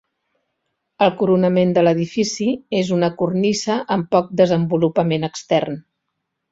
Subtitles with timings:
[1.07, 2.49] El coronament de l'edifici
[2.81, 5.83] és una cornisa amb poc desenvolupament extern.